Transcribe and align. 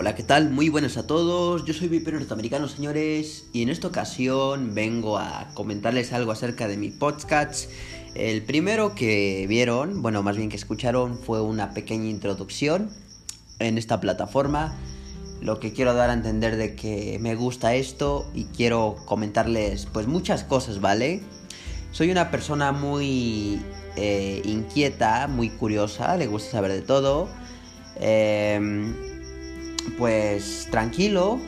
Hola, 0.00 0.14
¿qué 0.14 0.22
tal? 0.22 0.48
Muy 0.48 0.70
buenas 0.70 0.96
a 0.96 1.06
todos. 1.06 1.66
Yo 1.66 1.74
soy 1.74 1.88
Viper 1.88 2.14
Norteamericano, 2.14 2.68
señores, 2.68 3.44
y 3.52 3.60
en 3.60 3.68
esta 3.68 3.88
ocasión 3.88 4.74
vengo 4.74 5.18
a 5.18 5.50
comentarles 5.52 6.14
algo 6.14 6.32
acerca 6.32 6.68
de 6.68 6.78
mi 6.78 6.88
podcast. 6.88 7.70
El 8.14 8.42
primero 8.42 8.94
que 8.94 9.44
vieron, 9.46 10.00
bueno, 10.00 10.22
más 10.22 10.38
bien 10.38 10.48
que 10.48 10.56
escucharon, 10.56 11.18
fue 11.18 11.42
una 11.42 11.74
pequeña 11.74 12.08
introducción 12.08 12.88
en 13.58 13.76
esta 13.76 14.00
plataforma. 14.00 14.74
Lo 15.42 15.60
que 15.60 15.74
quiero 15.74 15.92
dar 15.92 16.08
a 16.08 16.14
entender 16.14 16.56
de 16.56 16.74
que 16.74 17.18
me 17.20 17.34
gusta 17.34 17.74
esto 17.74 18.26
y 18.34 18.44
quiero 18.44 18.96
comentarles 19.04 19.84
pues 19.84 20.06
muchas 20.06 20.44
cosas, 20.44 20.80
¿vale? 20.80 21.20
Soy 21.92 22.10
una 22.10 22.30
persona 22.30 22.72
muy 22.72 23.60
eh, 23.96 24.40
inquieta, 24.46 25.26
muy 25.26 25.50
curiosa, 25.50 26.16
le 26.16 26.26
gusta 26.26 26.52
saber 26.52 26.72
de 26.72 26.80
todo. 26.80 27.28
Eh, 27.96 29.09
pues 29.96 30.68
tranquilo, 30.70 31.38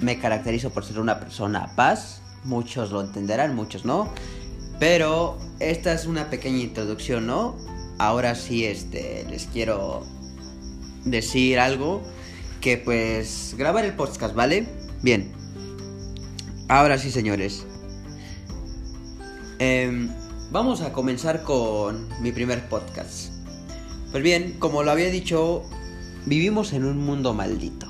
me 0.00 0.18
caracterizo 0.18 0.70
por 0.70 0.84
ser 0.84 1.00
una 1.00 1.18
persona 1.20 1.74
paz, 1.76 2.20
muchos 2.44 2.90
lo 2.90 3.00
entenderán, 3.00 3.54
muchos 3.54 3.84
no, 3.84 4.12
pero 4.78 5.38
esta 5.60 5.92
es 5.92 6.06
una 6.06 6.28
pequeña 6.30 6.58
introducción, 6.58 7.26
¿no? 7.26 7.56
Ahora 7.98 8.34
sí, 8.34 8.64
este, 8.64 9.26
les 9.30 9.46
quiero 9.46 10.04
decir 11.04 11.58
algo 11.58 12.02
que 12.60 12.76
pues 12.76 13.54
grabar 13.56 13.84
el 13.84 13.94
podcast, 13.94 14.34
¿vale? 14.34 14.66
Bien. 15.02 15.32
Ahora 16.68 16.98
sí, 16.98 17.10
señores. 17.10 17.64
Em, 19.58 20.10
vamos 20.50 20.82
a 20.82 20.92
comenzar 20.92 21.42
con 21.42 22.08
mi 22.20 22.32
primer 22.32 22.68
podcast. 22.68 23.32
Pues 24.10 24.22
bien, 24.22 24.56
como 24.58 24.82
lo 24.82 24.90
había 24.90 25.08
dicho, 25.08 25.62
Vivimos 26.26 26.72
en 26.72 26.84
un 26.84 26.98
mundo 26.98 27.34
maldito, 27.34 27.86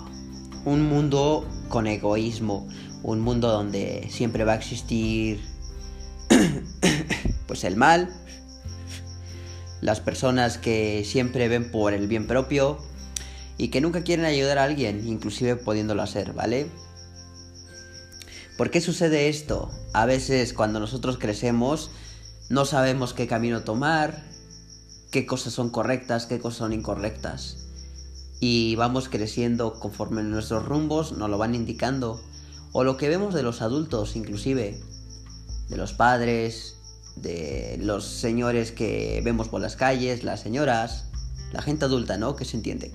un 0.67 0.83
mundo 0.83 1.48
con 1.70 1.87
egoísmo, 1.87 2.69
un 3.03 3.19
mundo 3.19 3.51
donde 3.51 4.09
siempre 4.11 4.45
va 4.45 4.53
a 4.53 4.56
existir 4.56 5.41
pues 7.47 7.64
el 7.64 7.77
mal, 7.77 8.14
las 9.81 10.01
personas 10.01 10.59
que 10.59 11.03
siempre 11.07 11.48
ven 11.48 11.70
por 11.70 11.95
el 11.95 12.09
bien 12.09 12.27
propio 12.27 12.77
y 13.57 13.69
que 13.69 13.81
nunca 13.81 14.05
quieren 14.05 14.27
ayudar 14.27 14.59
a 14.59 14.64
alguien, 14.64 15.09
inclusive 15.09 15.57
pudiéndolo 15.57 16.03
hacer, 16.03 16.34
¿vale? 16.34 16.67
¿Por 18.59 18.70
qué 18.70 18.83
sucede 18.83 19.31
esto? 19.31 19.70
A 19.95 20.05
veces 20.05 20.53
cuando 20.53 20.79
nosotros 20.79 21.17
crecemos 21.17 21.91
no 22.51 22.67
sabemos 22.67 23.14
qué 23.14 23.27
camino 23.27 23.64
tomar, 23.64 24.25
qué 25.11 25.25
cosas 25.25 25.55
son 25.55 25.70
correctas, 25.70 26.27
qué 26.27 26.39
cosas 26.39 26.59
son 26.59 26.75
incorrectas 26.75 27.62
y 28.41 28.75
vamos 28.77 29.09
creciendo 29.09 29.75
conforme 29.75 30.23
nuestros 30.23 30.65
rumbos 30.67 31.12
nos 31.12 31.31
lo 31.31 31.39
van 31.39 31.55
indicando 31.55 32.20
o 32.73 32.84
lo 32.84 32.97
que 32.97 33.09
vemos 33.09 33.34
de 33.34 33.42
los 33.42 33.62
adultos 33.62 34.17
inclusive 34.17 34.81
de 35.69 35.77
los 35.77 35.92
padres 35.95 36.77
de 37.17 37.79
los 37.81 38.05
señores 38.05 38.73
que 38.73 39.23
vemos 39.25 39.48
por 39.48 39.61
las 39.61 39.77
calles 39.77 40.23
las 40.23 40.41
señoras 40.41 41.07
la 41.53 41.62
gente 41.62 41.84
adulta 41.84 42.19
no 42.19 42.37
que 42.37 42.45
se 42.45 42.57
entiende. 42.57 42.92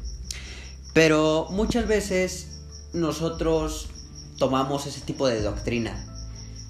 Pero 0.94 1.48
muchas 1.52 1.88
veces 1.88 2.60
nosotros 2.94 3.88
tomamos 4.38 4.86
ese 4.88 5.02
tipo 5.02 5.28
de 5.28 5.42
doctrina. 5.42 6.08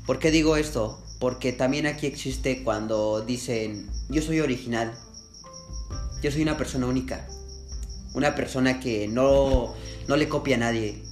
¿por 0.06 0.20
qué 0.20 0.32
digo 0.32 0.56
esto? 0.58 1.00
porque 1.20 1.54
también 1.54 1.86
aquí 1.86 2.08
existe 2.08 2.64
cuando 2.64 3.22
dicen 3.22 3.88
yo 4.10 4.22
soy 4.22 4.40
original. 4.40 4.92
Yo 6.24 6.32
soy 6.32 6.42
una 6.42 6.58
persona 6.58 6.88
única 6.88 7.28
una 8.14 8.36
persona 8.36 8.80
que 8.80 9.08
no, 9.08 9.74
no 10.08 10.18
le 10.18 10.28
copia 10.28 10.56
a 10.56 10.60
nadie, 10.60 11.04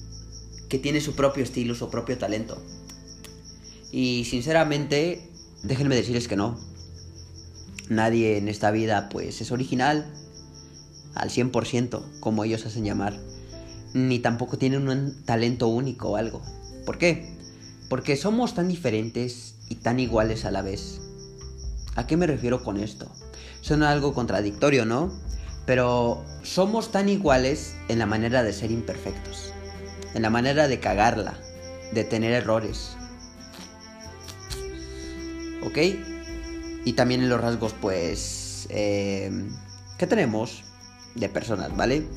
que 0.70 0.80
tiene 0.80 1.02
su 1.02 1.16
propio 1.16 1.44
estilo, 1.44 1.76
su 1.76 1.90
propio 1.90 2.18
talento. 2.18 2.62
Y 3.92 4.26
sinceramente, 4.26 5.30
déjenme 5.64 5.96
decirles 5.96 6.28
que 6.28 6.36
no. 6.36 6.60
Nadie 7.90 8.38
en 8.38 8.48
esta 8.48 8.70
vida 8.70 9.10
pues 9.10 9.42
es 9.42 9.52
original 9.52 10.06
al 11.16 11.30
100%, 11.30 12.20
como 12.20 12.44
ellos 12.44 12.66
hacen 12.66 12.86
llamar. 12.86 13.20
Ni 13.94 14.20
tampoco 14.20 14.58
tienen 14.58 14.88
un 14.88 15.26
talento 15.26 15.68
único 15.68 16.10
o 16.10 16.16
algo. 16.16 16.42
¿Por 16.86 16.98
qué? 16.98 17.36
Porque 17.90 18.16
somos 18.16 18.54
tan 18.54 18.68
diferentes 18.68 19.56
y 19.70 19.76
tan 19.76 20.00
iguales 20.00 20.46
a 20.46 20.52
la 20.52 20.62
vez. 20.62 21.02
¿A 21.96 22.06
qué 22.06 22.16
me 22.16 22.28
refiero 22.28 22.64
con 22.64 22.78
esto? 22.78 23.12
Suena 23.62 23.90
algo 23.90 24.14
contradictorio, 24.14 24.86
¿no? 24.86 25.12
Pero 25.70 26.26
somos 26.42 26.92
tan 26.92 27.10
iguales 27.10 27.76
en 27.90 28.00
la 28.00 28.08
manera 28.08 28.42
de 28.42 28.54
ser 28.54 28.72
imperfectos, 28.72 29.54
en 30.16 30.24
la 30.24 30.32
manera 30.32 30.68
de 30.68 30.80
cagarla, 30.80 31.38
de 31.92 32.04
tener 32.04 32.32
errores. 32.32 32.98
¿Ok? 35.64 35.78
Y 36.86 36.94
también 36.94 37.22
en 37.22 37.30
los 37.30 37.40
rasgos, 37.40 37.76
pues, 37.80 38.66
eh, 38.72 39.30
que 40.00 40.08
tenemos 40.08 40.64
de 41.14 41.30
personas, 41.30 41.78
¿vale? 41.78 42.08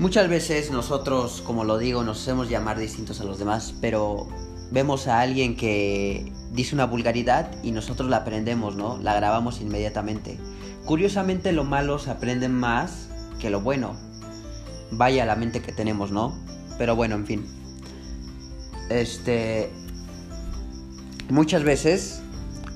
Muchas 0.00 0.28
veces 0.28 0.72
nosotros, 0.72 1.40
como 1.46 1.62
lo 1.62 1.78
digo, 1.78 2.02
nos 2.02 2.20
hacemos 2.20 2.48
llamar 2.48 2.80
distintos 2.80 3.20
a 3.20 3.24
los 3.24 3.38
demás, 3.38 3.74
pero 3.80 4.26
vemos 4.72 5.06
a 5.06 5.20
alguien 5.20 5.56
que 5.56 6.32
dice 6.50 6.74
una 6.74 6.86
vulgaridad 6.86 7.52
y 7.62 7.70
nosotros 7.70 8.10
la 8.10 8.16
aprendemos, 8.16 8.74
¿no? 8.74 8.98
La 8.98 9.14
grabamos 9.14 9.60
inmediatamente. 9.60 10.36
Curiosamente 10.86 11.52
lo 11.52 11.64
malo 11.64 11.98
se 11.98 12.10
aprende 12.10 12.48
más 12.48 13.08
que 13.40 13.50
lo 13.50 13.60
bueno. 13.60 13.96
Vaya 14.92 15.26
la 15.26 15.36
mente 15.36 15.60
que 15.60 15.72
tenemos, 15.72 16.12
¿no? 16.12 16.34
Pero 16.78 16.96
bueno, 16.96 17.16
en 17.16 17.26
fin. 17.26 17.46
Este... 18.88 19.70
Muchas 21.28 21.64
veces, 21.64 22.22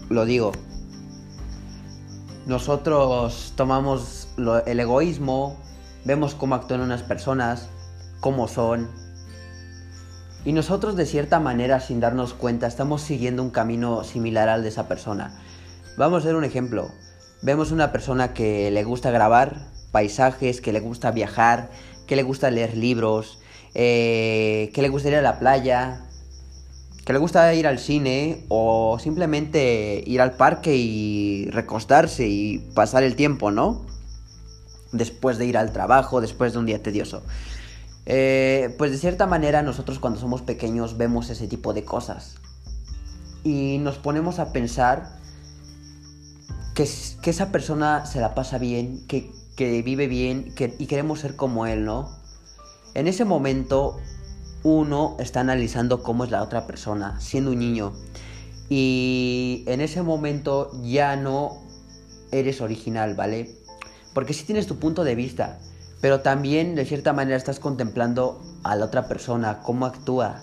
lo 0.08 0.24
digo, 0.24 0.50
nosotros 2.46 3.52
tomamos 3.56 4.28
el 4.66 4.80
egoísmo, 4.80 5.56
vemos 6.04 6.34
cómo 6.34 6.56
actúan 6.56 6.80
unas 6.80 7.04
personas, 7.04 7.68
cómo 8.18 8.48
son, 8.48 8.88
y 10.44 10.52
nosotros 10.52 10.96
de 10.96 11.04
cierta 11.04 11.38
manera, 11.38 11.80
sin 11.80 12.00
darnos 12.00 12.32
cuenta, 12.32 12.66
estamos 12.66 13.02
siguiendo 13.02 13.42
un 13.42 13.50
camino 13.50 14.04
similar 14.04 14.48
al 14.48 14.62
de 14.62 14.70
esa 14.70 14.88
persona. 14.88 15.34
Vamos 15.98 16.24
a 16.24 16.26
ver 16.28 16.36
un 16.36 16.44
ejemplo. 16.44 16.90
Vemos 17.42 17.72
una 17.72 17.90
persona 17.90 18.34
que 18.34 18.70
le 18.70 18.84
gusta 18.84 19.10
grabar 19.10 19.70
paisajes, 19.92 20.60
que 20.60 20.72
le 20.72 20.80
gusta 20.80 21.10
viajar, 21.10 21.70
que 22.06 22.16
le 22.16 22.22
gusta 22.22 22.50
leer 22.50 22.76
libros, 22.76 23.40
eh, 23.74 24.70
que 24.74 24.82
le 24.82 24.88
gusta 24.88 25.08
ir 25.08 25.14
a 25.16 25.22
la 25.22 25.38
playa, 25.38 26.06
que 27.06 27.12
le 27.14 27.18
gusta 27.18 27.54
ir 27.54 27.66
al 27.66 27.78
cine 27.78 28.44
o 28.48 28.98
simplemente 29.00 30.02
ir 30.06 30.20
al 30.20 30.32
parque 30.32 30.76
y 30.76 31.48
recostarse 31.50 32.28
y 32.28 32.58
pasar 32.74 33.04
el 33.04 33.16
tiempo, 33.16 33.50
¿no? 33.50 33.86
Después 34.92 35.38
de 35.38 35.46
ir 35.46 35.56
al 35.56 35.72
trabajo, 35.72 36.20
después 36.20 36.52
de 36.52 36.58
un 36.58 36.66
día 36.66 36.82
tedioso. 36.82 37.22
Eh, 38.04 38.74
pues 38.76 38.90
de 38.90 38.98
cierta 38.98 39.26
manera 39.26 39.62
nosotros 39.62 39.98
cuando 39.98 40.20
somos 40.20 40.42
pequeños 40.42 40.98
vemos 40.98 41.30
ese 41.30 41.46
tipo 41.46 41.72
de 41.72 41.84
cosas 41.84 42.36
y 43.44 43.78
nos 43.78 43.98
ponemos 43.98 44.38
a 44.38 44.52
pensar 44.52 45.19
que, 47.22 47.30
esa 47.30 47.52
persona 47.52 48.06
se 48.06 48.20
la 48.20 48.34
pasa 48.34 48.58
bien, 48.58 49.06
que, 49.06 49.30
vive 49.58 50.06
bien 50.06 50.54
y 50.78 50.86
queremos 50.86 51.20
ser 51.20 51.36
como 51.36 51.66
él, 51.66 51.84
¿no? 51.84 52.08
En 52.94 53.06
ese 53.06 53.26
momento 53.26 53.98
uno 54.62 55.16
está 55.20 55.40
analizando 55.40 56.02
cómo 56.02 56.24
es 56.24 56.30
la 56.30 56.42
otra 56.42 56.66
persona, 56.66 57.20
siendo 57.20 57.50
un 57.50 57.58
niño. 57.58 57.92
Y 58.70 59.64
en 59.66 59.82
ese 59.82 60.00
momento 60.00 60.70
ya 60.82 61.16
no 61.16 61.58
eres 62.32 62.62
original, 62.62 63.14
¿vale? 63.14 63.50
Porque 64.14 64.32
sí 64.32 64.44
tienes 64.44 64.66
tu 64.66 64.78
punto 64.78 65.04
de 65.04 65.14
vista, 65.14 65.58
pero 66.00 66.20
también 66.20 66.74
de 66.74 66.86
cierta 66.86 67.12
manera 67.12 67.36
estás 67.36 67.60
contemplando 67.60 68.40
a 68.64 68.76
la 68.76 68.86
otra 68.86 69.08
persona, 69.08 69.60
cómo 69.62 69.84
actúa. 69.84 70.40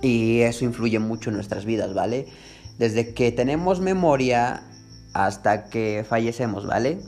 Y 0.00 0.40
eso 0.40 0.64
influye 0.64 0.98
mucho 0.98 1.28
en 1.28 1.36
nuestras 1.36 1.66
vidas, 1.66 1.92
¿vale? 1.92 2.26
Desde 2.78 3.12
que 3.12 3.32
tenemos 3.32 3.80
memoria 3.80 4.62
hasta 5.24 5.64
que 5.64 6.04
fallecemos, 6.06 6.66
¿vale? 6.66 6.98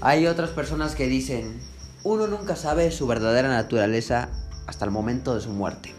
Hay 0.00 0.26
otras 0.26 0.50
personas 0.50 0.94
que 0.94 1.06
dicen, 1.08 1.60
uno 2.04 2.26
nunca 2.26 2.56
sabe 2.56 2.90
su 2.90 3.06
verdadera 3.06 3.48
naturaleza 3.48 4.30
hasta 4.66 4.86
el 4.86 4.90
momento 4.90 5.34
de 5.34 5.42
su 5.42 5.50
muerte. 5.50 5.92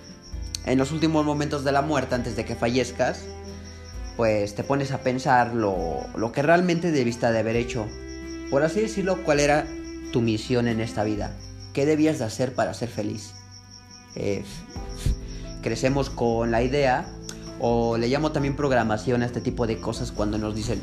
En 0.65 0.79
los 0.79 0.91
últimos 0.91 1.23
momentos 1.23 1.63
de 1.63 1.71
la 1.71 1.83
muerte, 1.83 2.15
antes 2.15 2.35
de 2.35 2.45
que 2.45 2.55
fallezcas, 2.55 3.25
pues 4.17 4.55
te 4.55 4.63
pones 4.63 4.91
a 4.91 5.01
pensar 5.01 5.53
lo, 5.53 5.99
lo 6.15 6.31
que 6.31 6.41
realmente 6.41 6.91
debiste 6.91 7.31
de 7.31 7.39
haber 7.39 7.57
hecho. 7.57 7.85
Por 8.49 8.63
así 8.63 8.81
decirlo, 8.81 9.23
cuál 9.23 9.39
era 9.39 9.67
tu 10.11 10.21
misión 10.21 10.67
en 10.67 10.79
esta 10.79 11.03
vida. 11.03 11.31
¿Qué 11.73 11.85
debías 11.85 12.17
de 12.19 12.25
hacer 12.25 12.55
para 12.55 12.73
ser 12.73 12.89
feliz? 12.89 13.33
Eh, 14.15 14.43
crecemos 15.61 16.09
con 16.09 16.49
la 16.49 16.63
idea, 16.63 17.05
o 17.59 17.97
le 17.97 18.07
llamo 18.07 18.31
también 18.31 18.55
programación 18.55 19.21
a 19.21 19.25
este 19.25 19.41
tipo 19.41 19.67
de 19.67 19.79
cosas 19.79 20.11
cuando 20.11 20.37
nos 20.37 20.55
dicen, 20.55 20.81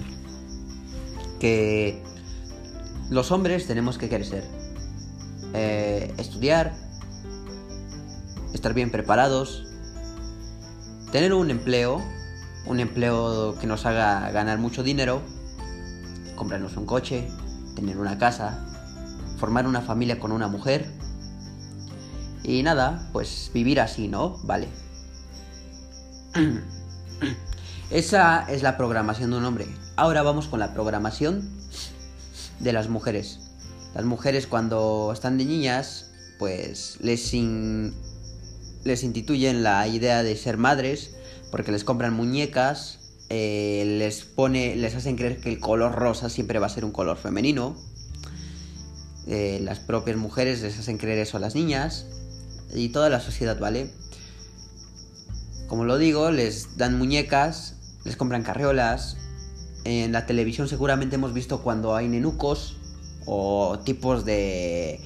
que 1.40 2.02
los 3.10 3.32
hombres 3.32 3.66
tenemos 3.66 3.98
que 3.98 4.08
crecer. 4.08 4.44
eh, 5.52 6.14
estudiar, 6.16 6.76
estar 8.54 8.72
bien 8.72 8.92
preparados, 8.92 9.64
tener 11.10 11.34
un 11.34 11.50
empleo, 11.50 12.00
un 12.66 12.78
empleo 12.78 13.58
que 13.58 13.66
nos 13.66 13.84
haga 13.84 14.30
ganar 14.30 14.58
mucho 14.58 14.84
dinero, 14.84 15.22
comprarnos 16.36 16.76
un 16.76 16.86
coche, 16.86 17.28
tener 17.74 17.98
una 17.98 18.16
casa, 18.16 18.64
formar 19.38 19.66
una 19.66 19.80
familia 19.80 20.20
con 20.20 20.30
una 20.30 20.46
mujer 20.46 20.86
y 22.44 22.62
nada, 22.62 23.08
pues 23.12 23.50
vivir 23.52 23.80
así, 23.80 24.06
¿no? 24.06 24.36
Vale. 24.44 24.68
Esa 27.90 28.46
es 28.48 28.62
la 28.62 28.76
programación 28.76 29.32
de 29.32 29.36
un 29.38 29.44
hombre. 29.46 29.66
Ahora 30.00 30.22
vamos 30.22 30.48
con 30.48 30.60
la 30.60 30.72
programación 30.72 31.46
de 32.58 32.72
las 32.72 32.88
mujeres. 32.88 33.38
Las 33.94 34.06
mujeres 34.06 34.46
cuando 34.46 35.10
están 35.12 35.36
de 35.36 35.44
niñas, 35.44 36.06
pues 36.38 36.96
les, 37.02 37.34
les 37.34 39.02
instituyen 39.04 39.62
la 39.62 39.86
idea 39.88 40.22
de 40.22 40.36
ser 40.38 40.56
madres, 40.56 41.10
porque 41.50 41.70
les 41.70 41.84
compran 41.84 42.14
muñecas, 42.14 43.26
eh, 43.28 43.84
les 43.98 44.24
pone, 44.24 44.74
les 44.74 44.94
hacen 44.94 45.16
creer 45.16 45.38
que 45.38 45.50
el 45.50 45.60
color 45.60 45.92
rosa 45.92 46.30
siempre 46.30 46.58
va 46.58 46.68
a 46.68 46.70
ser 46.70 46.86
un 46.86 46.92
color 46.92 47.18
femenino. 47.18 47.76
Eh, 49.26 49.60
las 49.62 49.80
propias 49.80 50.16
mujeres 50.16 50.62
les 50.62 50.78
hacen 50.78 50.96
creer 50.96 51.18
eso 51.18 51.36
a 51.36 51.40
las 51.40 51.54
niñas 51.54 52.06
y 52.74 52.88
toda 52.88 53.10
la 53.10 53.20
sociedad, 53.20 53.58
¿vale? 53.58 53.90
Como 55.68 55.84
lo 55.84 55.98
digo, 55.98 56.30
les 56.30 56.78
dan 56.78 56.96
muñecas, 56.96 57.74
les 58.06 58.16
compran 58.16 58.42
carriolas. 58.42 59.18
En 59.84 60.12
la 60.12 60.26
televisión 60.26 60.68
seguramente 60.68 61.16
hemos 61.16 61.32
visto 61.32 61.62
cuando 61.62 61.96
hay 61.96 62.08
nenucos 62.08 62.76
o 63.26 63.78
tipos 63.84 64.24
de, 64.24 65.00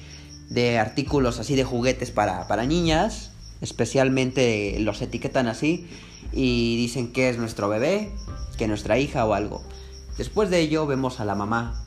de 0.49 0.79
artículos 0.79 1.39
así 1.39 1.55
de 1.55 1.63
juguetes 1.63 2.11
para, 2.11 2.47
para 2.47 2.65
niñas. 2.65 3.31
Especialmente 3.61 4.77
los 4.79 5.01
etiquetan 5.01 5.47
así 5.47 5.87
y 6.33 6.75
dicen 6.77 7.13
que 7.13 7.29
es 7.29 7.37
nuestro 7.37 7.69
bebé, 7.69 8.11
que 8.57 8.67
nuestra 8.67 8.99
hija 8.99 9.25
o 9.25 9.33
algo. 9.33 9.63
Después 10.17 10.49
de 10.49 10.59
ello 10.59 10.85
vemos 10.85 11.19
a 11.19 11.25
la 11.25 11.35
mamá 11.35 11.85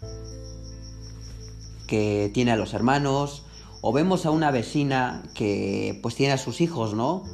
que 1.86 2.30
tiene 2.32 2.52
a 2.52 2.56
los 2.56 2.74
hermanos 2.74 3.44
o 3.80 3.92
vemos 3.92 4.26
a 4.26 4.30
una 4.30 4.50
vecina 4.50 5.22
que 5.34 5.98
pues 6.02 6.14
tiene 6.14 6.32
a 6.34 6.38
sus 6.38 6.60
hijos, 6.60 6.94
¿no? 6.94 7.24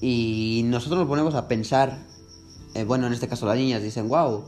Y 0.00 0.62
nosotros 0.64 1.00
nos 1.00 1.08
ponemos 1.08 1.34
a 1.34 1.48
pensar, 1.48 1.98
eh, 2.74 2.84
bueno, 2.84 3.06
en 3.06 3.12
este 3.12 3.28
caso 3.28 3.46
las 3.46 3.56
niñas 3.56 3.82
dicen, 3.82 4.08
wow, 4.08 4.44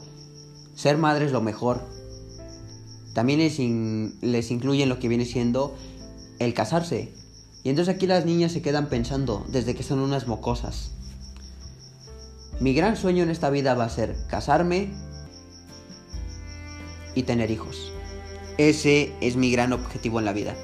ser 0.74 0.98
madre 0.98 1.26
es 1.26 1.32
lo 1.32 1.40
mejor. 1.40 1.82
También 3.14 3.40
les, 3.40 3.58
les 4.22 4.50
incluyen 4.50 4.88
lo 4.88 4.98
que 4.98 5.08
viene 5.08 5.24
siendo 5.24 5.74
el 6.38 6.54
casarse. 6.54 7.12
Y 7.62 7.70
entonces 7.70 7.94
aquí 7.94 8.06
las 8.06 8.24
niñas 8.24 8.52
se 8.52 8.62
quedan 8.62 8.88
pensando 8.88 9.44
desde 9.48 9.74
que 9.74 9.82
son 9.82 10.00
unas 10.00 10.26
mocosas. 10.26 10.92
Mi 12.60 12.74
gran 12.74 12.96
sueño 12.96 13.22
en 13.22 13.30
esta 13.30 13.50
vida 13.50 13.74
va 13.74 13.84
a 13.84 13.88
ser 13.88 14.16
casarme 14.28 14.90
y 17.14 17.24
tener 17.24 17.50
hijos. 17.50 17.92
Ese 18.58 19.12
es 19.20 19.36
mi 19.36 19.50
gran 19.50 19.72
objetivo 19.72 20.18
en 20.18 20.24
la 20.24 20.32
vida. 20.32 20.54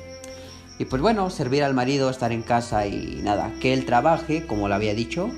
Y 0.78 0.84
pues 0.84 1.02
bueno, 1.02 1.28
servir 1.30 1.64
al 1.64 1.74
marido, 1.74 2.08
estar 2.08 2.30
en 2.30 2.42
casa 2.42 2.86
y 2.86 3.20
nada, 3.22 3.52
que 3.60 3.72
él 3.72 3.84
trabaje, 3.84 4.46
como 4.46 4.68
lo 4.68 4.74
había 4.74 4.94
dicho. 4.94 5.28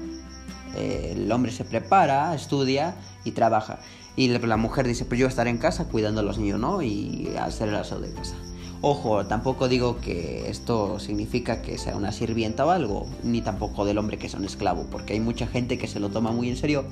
Eh, 0.76 1.09
el 1.30 1.34
hombre 1.34 1.52
se 1.52 1.64
prepara, 1.64 2.34
estudia 2.34 2.96
y 3.24 3.30
trabaja. 3.30 3.78
Y 4.16 4.26
la 4.28 4.56
mujer 4.56 4.88
dice, 4.88 5.04
pues 5.04 5.20
yo 5.20 5.28
estar 5.28 5.46
en 5.46 5.58
casa 5.58 5.84
cuidando 5.84 6.22
a 6.22 6.24
los 6.24 6.38
niños, 6.38 6.58
¿no? 6.58 6.82
Y 6.82 7.32
hacer 7.40 7.68
el 7.68 7.76
aseo 7.76 8.00
de 8.00 8.12
casa. 8.12 8.34
Ojo, 8.80 9.24
tampoco 9.26 9.68
digo 9.68 10.00
que 10.00 10.50
esto 10.50 10.98
significa 10.98 11.62
que 11.62 11.78
sea 11.78 11.96
una 11.96 12.10
sirvienta 12.10 12.66
o 12.66 12.70
algo, 12.70 13.06
ni 13.22 13.42
tampoco 13.42 13.84
del 13.84 13.98
hombre 13.98 14.18
que 14.18 14.26
es 14.26 14.34
un 14.34 14.44
esclavo, 14.44 14.86
porque 14.90 15.12
hay 15.12 15.20
mucha 15.20 15.46
gente 15.46 15.78
que 15.78 15.86
se 15.86 16.00
lo 16.00 16.08
toma 16.08 16.32
muy 16.32 16.48
en 16.48 16.56
serio 16.56 16.84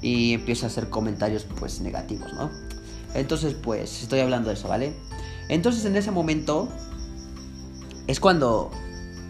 y 0.00 0.34
empieza 0.34 0.66
a 0.66 0.68
hacer 0.68 0.88
comentarios 0.88 1.44
pues 1.58 1.80
negativos, 1.80 2.32
¿no? 2.34 2.50
Entonces 3.14 3.54
pues 3.54 4.02
estoy 4.02 4.20
hablando 4.20 4.50
de 4.50 4.54
eso, 4.54 4.68
¿vale? 4.68 4.92
Entonces 5.48 5.84
en 5.86 5.96
ese 5.96 6.12
momento 6.12 6.68
es 8.06 8.20
cuando 8.20 8.70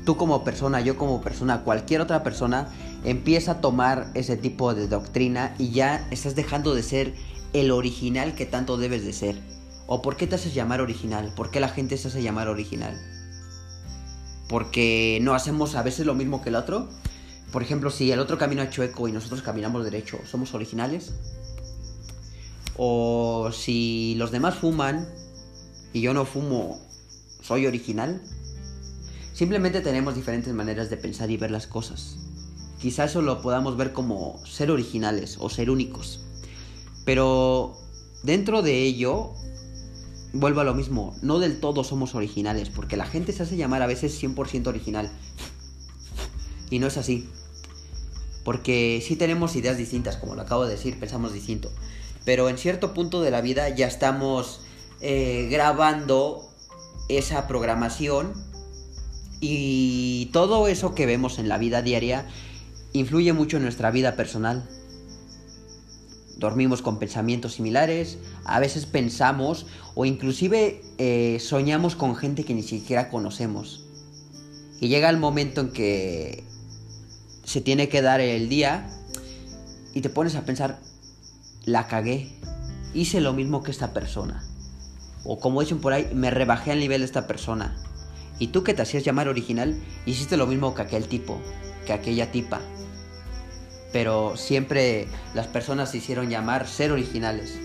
tú 0.05 0.17
como 0.17 0.45
persona, 0.45 0.81
yo 0.81 0.99
como 0.99 1.23
persona, 1.23 1.63
cualquier 1.63 2.01
otra 2.03 2.23
persona 2.23 2.69
empieza 3.05 3.53
a 3.53 3.61
tomar 3.61 4.11
ese 4.15 4.37
tipo 4.37 4.75
de 4.75 4.89
doctrina 4.89 5.55
y 5.59 5.71
ya 5.71 6.07
estás 6.11 6.35
dejando 6.35 6.75
de 6.75 6.83
ser 6.83 7.15
el 7.53 7.71
original 7.71 8.35
que 8.35 8.47
tanto 8.47 8.77
debes 8.77 9.05
de 9.05 9.13
ser. 9.13 9.41
¿O 9.87 10.03
por 10.03 10.17
qué 10.17 10.27
te 10.27 10.37
haces 10.37 10.55
llamar 10.55 10.81
original? 10.81 11.33
¿Por 11.35 11.51
qué 11.51 11.61
la 11.61 11.69
gente 11.69 11.97
se 11.99 12.09
hace 12.09 12.23
llamar 12.23 12.49
original? 12.49 12.99
¿Porque 14.49 15.19
no 15.23 15.35
hacemos 15.35 15.75
a 15.75 15.83
veces 15.83 16.07
lo 16.07 16.15
mismo 16.15 16.43
que 16.43 16.51
el 16.51 16.57
otro? 16.57 16.89
Por 17.53 17.63
ejemplo, 17.63 17.91
si 17.91 18.11
el 18.11 18.21
otro 18.21 18.39
camina 18.39 18.71
chueco 18.71 19.09
y 19.09 19.13
nosotros 19.13 19.43
caminamos 19.43 19.85
derecho, 19.85 20.19
¿somos 20.25 20.55
originales? 20.55 21.13
O 22.77 23.51
si 23.53 24.15
los 24.17 24.31
demás 24.31 24.55
fuman 24.55 25.07
y 25.93 26.01
yo 26.01 26.15
no 26.15 26.25
fumo, 26.25 26.81
¿soy 27.43 27.67
original? 27.67 28.23
Simplemente 29.35 29.81
tenemos 29.81 30.15
diferentes 30.15 30.55
maneras 30.55 30.89
de 30.89 30.97
pensar 30.97 31.31
y 31.31 31.37
ver 31.37 31.51
las 31.51 31.67
cosas. 31.67 32.22
Quizás 32.83 33.13
eso 33.13 33.23
lo 33.23 33.41
podamos 33.41 33.77
ver 33.77 33.93
como 33.93 34.45
ser 34.45 34.73
originales 34.73 35.37
o 35.39 35.49
ser 35.49 35.71
únicos. 35.71 36.19
Pero 37.05 37.77
dentro 38.25 38.61
de 38.61 38.83
ello, 38.83 39.31
vuelvo 40.33 40.63
a 40.63 40.65
lo 40.65 40.75
mismo, 40.75 41.15
no 41.23 41.39
del 41.39 41.61
todo 41.61 41.85
somos 41.85 42.17
originales, 42.17 42.71
porque 42.71 42.97
la 42.97 43.07
gente 43.07 43.33
se 43.33 43.45
hace 43.45 43.57
llamar 43.57 43.83
a 43.83 43.87
veces 43.87 44.21
100% 44.21 44.67
original. 44.67 45.13
Y 46.71 46.81
no 46.81 46.89
es 46.89 46.97
así. 46.97 47.29
Porque 48.43 49.01
sí 49.07 49.15
tenemos 49.15 49.55
ideas 49.55 49.79
distintas, 49.79 50.17
como 50.17 50.35
lo 50.35 50.43
acabo 50.43 50.65
de 50.65 50.73
decir, 50.73 50.99
pensamos 50.99 51.33
distinto. 51.33 51.71
Pero 52.25 52.49
en 52.49 52.59
cierto 52.59 52.95
punto 52.95 53.23
de 53.23 53.31
la 53.31 53.43
vida 53.43 53.69
ya 53.69 53.87
estamos 53.87 54.63
eh, 55.01 55.47
grabando 55.53 56.49
esa 57.09 57.47
programación 57.47 58.33
y 59.41 60.31
todo 60.33 60.67
eso 60.67 60.97
que 60.97 61.07
vemos 61.07 61.39
en 61.39 61.49
la 61.49 61.59
vida 61.59 61.81
diaria 61.83 62.27
influye 62.93 63.33
mucho 63.33 63.57
en 63.57 63.63
nuestra 63.63 63.91
vida 63.91 64.17
personal. 64.17 64.69
Dormimos 66.37 66.83
con 66.83 66.99
pensamientos 66.99 67.55
similares, 67.55 68.19
a 68.45 68.59
veces 68.59 68.87
pensamos 68.87 69.67
o 69.95 70.05
inclusive 70.05 70.83
eh, 70.99 71.39
soñamos 71.41 71.95
con 71.95 72.17
gente 72.17 72.45
que 72.45 72.55
ni 72.55 72.63
siquiera 72.63 73.11
conocemos. 73.11 73.87
Y 74.81 74.89
llega 74.89 75.09
el 75.09 75.19
momento 75.19 75.61
en 75.61 75.71
que 75.71 76.45
se 77.45 77.61
tiene 77.61 77.89
que 77.89 78.03
dar 78.03 78.21
el 78.21 78.49
día 78.49 78.89
y 79.95 80.01
te 80.01 80.09
pones 80.09 80.35
a 80.35 80.45
pensar, 80.45 80.81
la 81.65 81.87
cagué, 81.87 82.33
hice 82.95 83.21
lo 83.21 83.33
mismo 83.33 83.63
que 83.63 83.71
esta 83.71 83.93
persona. 83.93 84.43
O 85.25 85.39
como 85.39 85.61
dicen 85.61 85.81
por 85.81 85.93
ahí, 85.93 86.11
me 86.13 86.31
rebajé 86.31 86.73
al 86.73 86.81
nivel 86.81 87.03
de 87.03 87.07
esta 87.07 87.27
persona. 87.29 87.77
Y 88.39 88.49
tú 88.49 88.65
que 88.65 88.75
te 88.75 88.83
hacías 88.83 89.05
llamar 89.05 89.29
original, 89.29 89.81
hiciste 90.07 90.37
lo 90.37 90.49
mismo 90.49 90.75
que 90.75 90.83
aquel 90.83 91.07
tipo, 91.07 91.41
que 91.87 91.93
aquella 91.93 92.33
tipa. 92.33 92.61
Pero 93.93 94.37
siempre 94.37 95.09
las 95.35 95.47
personas 95.47 95.91
se 95.91 95.99
hicieron 95.99 96.31
llamar 96.31 96.67
ser 96.67 96.93
originales. 96.93 97.59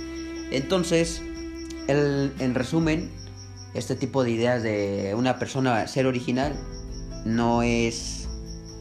Entonces, 0.52 1.22
en 1.88 2.56
resumen, 2.56 3.10
este 3.74 3.96
tipo 3.96 4.24
de 4.24 4.32
ideas 4.32 4.64
de 4.64 5.14
una 5.16 5.40
persona 5.40 5.88
ser 5.88 6.06
original 6.06 6.54
no 7.26 7.62
es 7.64 8.28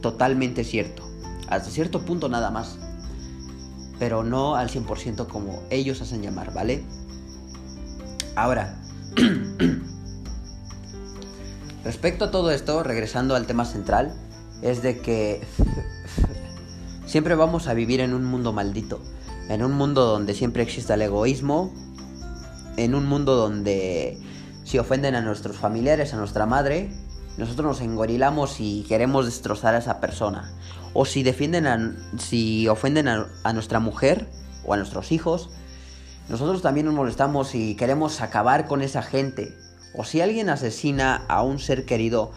totalmente 0.02 0.64
cierto. 0.64 1.08
Hasta 1.48 1.70
cierto 1.70 2.04
punto 2.04 2.28
nada 2.28 2.50
más. 2.50 2.78
Pero 3.98 4.24
no 4.24 4.56
al 4.56 4.68
100% 4.68 5.26
como 5.28 5.62
ellos 5.70 6.02
hacen 6.02 6.22
llamar, 6.22 6.52
¿vale? 6.52 6.84
Ahora, 8.34 8.78
Respecto 11.86 12.24
a 12.24 12.30
todo 12.32 12.50
esto, 12.50 12.82
regresando 12.82 13.36
al 13.36 13.46
tema 13.46 13.64
central, 13.64 14.12
es 14.60 14.82
de 14.82 14.98
que 14.98 15.40
siempre 17.06 17.34
vamos 17.34 17.68
a 17.68 17.74
vivir 17.74 18.00
en 18.00 18.12
un 18.12 18.24
mundo 18.24 18.52
maldito, 18.52 19.00
en 19.48 19.62
un 19.62 19.72
mundo 19.72 20.04
donde 20.04 20.34
siempre 20.34 20.62
existe 20.62 20.92
el 20.92 21.02
egoísmo, 21.02 21.72
en 22.76 22.94
un 22.94 23.06
mundo 23.06 23.36
donde 23.36 24.18
si 24.64 24.78
ofenden 24.78 25.14
a 25.14 25.22
nuestros 25.22 25.56
familiares, 25.56 26.12
a 26.12 26.18
nuestra 26.18 26.44
madre, 26.44 26.90
nosotros 27.38 27.66
nos 27.66 27.80
engorilamos 27.80 28.56
y 28.60 28.84
queremos 28.88 29.24
destrozar 29.26 29.74
a 29.74 29.78
esa 29.78 30.00
persona. 30.00 30.52
O 30.92 31.04
si 31.04 31.22
defienden 31.22 31.66
a, 31.66 31.96
si 32.18 32.68
ofenden 32.68 33.08
a, 33.08 33.28
a 33.44 33.52
nuestra 33.52 33.80
mujer 33.80 34.26
o 34.64 34.74
a 34.74 34.76
nuestros 34.76 35.12
hijos, 35.12 35.50
nosotros 36.28 36.60
también 36.60 36.86
nos 36.86 36.94
molestamos 36.94 37.54
y 37.54 37.76
queremos 37.76 38.20
acabar 38.20 38.66
con 38.66 38.82
esa 38.82 39.02
gente 39.02 39.54
o 39.96 40.04
si 40.04 40.20
alguien 40.20 40.50
asesina 40.50 41.24
a 41.28 41.42
un 41.42 41.58
ser 41.58 41.86
querido, 41.86 42.30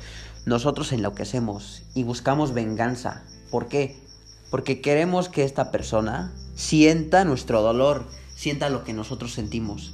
nosotros 0.45 0.93
enloquecemos 0.93 1.83
y 1.93 2.03
buscamos 2.03 2.53
venganza. 2.53 3.23
¿Por 3.51 3.67
qué? 3.67 4.08
Porque 4.49 4.81
queremos 4.81 5.29
que 5.29 5.43
esta 5.43 5.71
persona 5.71 6.33
sienta 6.55 7.25
nuestro 7.25 7.61
dolor, 7.61 8.05
sienta 8.35 8.69
lo 8.69 8.83
que 8.83 8.93
nosotros 8.93 9.33
sentimos. 9.33 9.93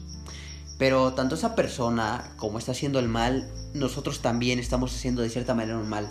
Pero 0.78 1.14
tanto 1.14 1.36
esa 1.36 1.56
persona 1.56 2.34
como 2.38 2.60
está 2.60 2.72
haciendo 2.72 3.00
el 3.00 3.08
mal, 3.08 3.50
nosotros 3.74 4.22
también 4.22 4.60
estamos 4.60 4.94
haciendo 4.94 5.22
de 5.22 5.30
cierta 5.30 5.54
manera 5.54 5.78
un 5.78 5.90
mal. 5.90 6.08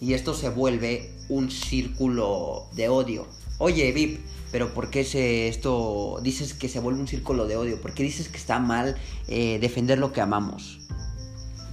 Y 0.00 0.14
esto 0.14 0.34
se 0.34 0.48
vuelve 0.48 1.10
un 1.28 1.50
círculo 1.50 2.66
de 2.72 2.88
odio. 2.88 3.26
Oye, 3.58 3.90
Vip, 3.92 4.20
pero 4.52 4.72
¿por 4.74 4.90
qué 4.90 5.04
se, 5.04 5.48
esto 5.48 6.18
dices 6.22 6.54
que 6.54 6.68
se 6.68 6.80
vuelve 6.80 7.00
un 7.00 7.08
círculo 7.08 7.46
de 7.46 7.56
odio? 7.56 7.80
¿Por 7.80 7.94
qué 7.94 8.02
dices 8.02 8.28
que 8.28 8.36
está 8.36 8.58
mal 8.58 8.96
eh, 9.28 9.58
defender 9.60 9.98
lo 9.98 10.12
que 10.12 10.20
amamos? 10.20 10.80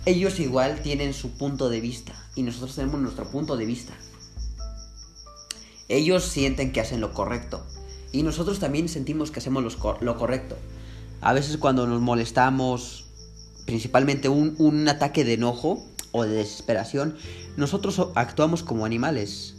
Ellos 0.06 0.40
igual 0.40 0.82
tienen 0.82 1.14
su 1.14 1.32
punto 1.32 1.70
de 1.70 1.80
vista 1.82 2.14
y 2.36 2.44
nosotros 2.44 2.76
tenemos 2.76 3.00
nuestro 3.00 3.26
punto 3.30 3.56
de 3.56 3.66
vista. 3.66 3.94
Ellos 5.94 6.24
sienten 6.24 6.72
que 6.72 6.82
hacen 6.82 7.02
lo 7.02 7.14
correcto 7.14 7.64
y 8.12 8.24
nosotros 8.24 8.58
también 8.58 8.90
sentimos 8.90 9.30
que 9.30 9.40
hacemos 9.40 9.78
lo 10.02 10.18
correcto. 10.18 10.58
A 11.22 11.34
veces 11.34 11.58
cuando 11.58 11.86
nos 11.86 12.02
molestamos, 12.02 13.06
principalmente 13.68 14.28
un, 14.28 14.56
un 14.58 14.90
ataque 14.90 15.24
de 15.24 15.34
enojo 15.34 15.86
o 16.12 16.24
de 16.24 16.32
desesperación, 16.32 17.16
nosotros 17.58 18.08
actuamos 18.16 18.64
como 18.64 18.86
animales. 18.86 19.56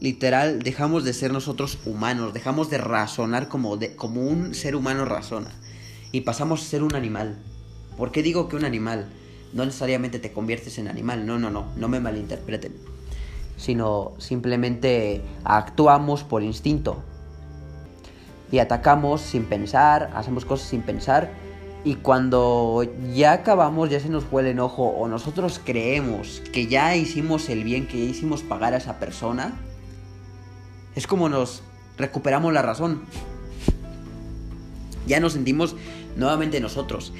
Literal, 0.00 0.62
dejamos 0.64 1.04
de 1.04 1.12
ser 1.12 1.32
nosotros 1.32 1.78
humanos, 1.86 2.34
dejamos 2.34 2.70
de 2.70 2.78
razonar 2.78 3.46
como, 3.46 3.76
de, 3.76 3.94
como 3.94 4.22
un 4.22 4.56
ser 4.56 4.74
humano 4.74 5.04
razona 5.04 5.52
y 6.10 6.22
pasamos 6.22 6.60
a 6.60 6.66
ser 6.66 6.82
un 6.82 6.96
animal. 6.96 7.38
¿Por 7.96 8.10
qué 8.10 8.24
digo 8.24 8.48
que 8.48 8.56
un 8.56 8.64
animal? 8.64 9.08
No 9.52 9.64
necesariamente 9.64 10.18
te 10.18 10.32
conviertes 10.32 10.76
en 10.78 10.88
animal, 10.88 11.24
no, 11.24 11.38
no, 11.38 11.50
no, 11.50 11.72
no 11.76 11.86
me 11.86 12.00
malinterpreten. 12.00 12.97
Sino 13.58 14.12
simplemente 14.16 15.20
actuamos 15.44 16.24
por 16.24 16.42
instinto. 16.42 17.02
Y 18.50 18.60
atacamos 18.60 19.20
sin 19.20 19.44
pensar, 19.44 20.10
hacemos 20.14 20.46
cosas 20.46 20.66
sin 20.66 20.80
pensar. 20.80 21.30
Y 21.84 21.96
cuando 21.96 22.84
ya 23.14 23.32
acabamos, 23.32 23.90
ya 23.90 24.00
se 24.00 24.08
nos 24.08 24.24
fue 24.24 24.40
el 24.40 24.48
enojo 24.48 24.84
o 24.84 25.06
nosotros 25.08 25.60
creemos 25.62 26.42
que 26.52 26.66
ya 26.66 26.96
hicimos 26.96 27.50
el 27.50 27.62
bien, 27.62 27.86
que 27.86 27.98
hicimos 27.98 28.42
pagar 28.42 28.72
a 28.72 28.78
esa 28.78 28.98
persona, 28.98 29.52
es 30.96 31.06
como 31.06 31.28
nos 31.28 31.62
recuperamos 31.96 32.52
la 32.52 32.62
razón. 32.62 33.02
Ya 35.06 35.20
nos 35.20 35.34
sentimos 35.34 35.76
nuevamente 36.16 36.60
nosotros. 36.60 37.12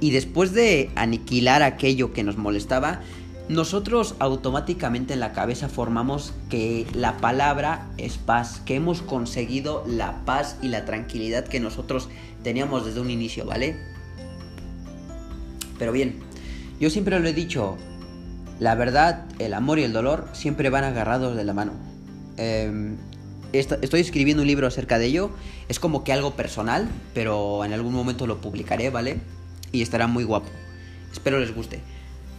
Y 0.00 0.12
después 0.12 0.52
de 0.52 0.90
aniquilar 0.94 1.62
aquello 1.62 2.12
que 2.12 2.24
nos 2.24 2.36
molestaba, 2.36 3.00
nosotros 3.48 4.14
automáticamente 4.18 5.14
en 5.14 5.20
la 5.20 5.32
cabeza 5.32 5.68
formamos 5.68 6.32
que 6.50 6.86
la 6.94 7.16
palabra 7.18 7.88
es 7.96 8.18
paz, 8.18 8.60
que 8.64 8.74
hemos 8.74 9.02
conseguido 9.02 9.84
la 9.86 10.24
paz 10.24 10.56
y 10.62 10.68
la 10.68 10.84
tranquilidad 10.84 11.44
que 11.44 11.60
nosotros 11.60 12.08
teníamos 12.42 12.84
desde 12.84 13.00
un 13.00 13.10
inicio, 13.10 13.46
¿vale? 13.46 13.76
Pero 15.78 15.92
bien, 15.92 16.20
yo 16.80 16.90
siempre 16.90 17.18
lo 17.18 17.28
he 17.28 17.32
dicho, 17.32 17.76
la 18.60 18.74
verdad, 18.74 19.26
el 19.38 19.54
amor 19.54 19.78
y 19.78 19.84
el 19.84 19.92
dolor 19.92 20.28
siempre 20.32 20.70
van 20.70 20.84
agarrados 20.84 21.36
de 21.36 21.44
la 21.44 21.52
mano. 21.52 21.72
Em, 22.36 22.96
estoy 23.52 24.00
escribiendo 24.00 24.42
un 24.42 24.46
libro 24.46 24.66
acerca 24.66 24.98
de 24.98 25.06
ello, 25.06 25.30
es 25.68 25.80
como 25.80 26.04
que 26.04 26.12
algo 26.12 26.34
personal, 26.34 26.88
pero 27.14 27.64
en 27.64 27.72
algún 27.72 27.94
momento 27.94 28.26
lo 28.26 28.40
publicaré, 28.40 28.90
¿vale? 28.90 29.20
y 29.72 29.82
estará 29.82 30.06
muy 30.06 30.24
guapo. 30.24 30.48
Espero 31.12 31.38
les 31.38 31.54
guste. 31.54 31.80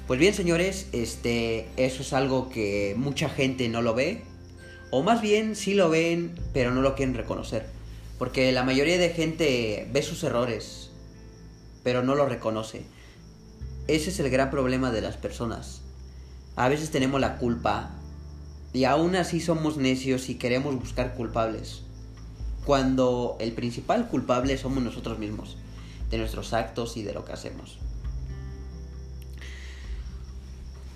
Pues 0.09 0.19
bien, 0.19 0.33
señores, 0.33 0.87
este 0.91 1.67
eso 1.77 2.01
es 2.01 2.13
algo 2.13 2.49
que 2.49 2.95
mucha 2.97 3.29
gente 3.29 3.69
no 3.69 3.83
lo 3.83 3.93
ve 3.93 4.23
o 4.89 5.03
más 5.03 5.21
bien 5.21 5.55
sí 5.55 5.75
lo 5.75 5.91
ven, 5.91 6.33
pero 6.51 6.73
no 6.73 6.81
lo 6.81 6.95
quieren 6.95 7.13
reconocer, 7.13 7.67
porque 8.17 8.51
la 8.51 8.63
mayoría 8.63 8.97
de 8.97 9.11
gente 9.11 9.87
ve 9.93 10.01
sus 10.01 10.23
errores, 10.23 10.89
pero 11.83 12.01
no 12.01 12.15
lo 12.15 12.25
reconoce. 12.25 12.87
Ese 13.87 14.09
es 14.09 14.19
el 14.19 14.31
gran 14.31 14.49
problema 14.49 14.89
de 14.89 15.01
las 15.01 15.15
personas. 15.15 15.83
A 16.55 16.69
veces 16.69 16.89
tenemos 16.89 17.21
la 17.21 17.37
culpa 17.37 17.91
y 18.73 18.85
aún 18.85 19.15
así 19.15 19.39
somos 19.39 19.77
necios 19.77 20.27
y 20.29 20.39
queremos 20.39 20.73
buscar 20.73 21.13
culpables, 21.13 21.83
cuando 22.65 23.37
el 23.39 23.51
principal 23.51 24.07
culpable 24.07 24.57
somos 24.57 24.83
nosotros 24.83 25.19
mismos 25.19 25.57
de 26.09 26.17
nuestros 26.17 26.53
actos 26.53 26.97
y 26.97 27.03
de 27.03 27.13
lo 27.13 27.25
que 27.25 27.33
hacemos. 27.33 27.77